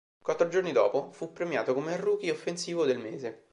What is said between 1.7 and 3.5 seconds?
come rookie offensivo del mese.